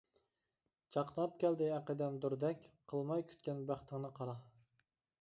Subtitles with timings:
[0.95, 4.41] چاقناپ كەلدى ئەقىدەم دۇردەك، قىلماي كۈتكەن بەختىڭنى قارا.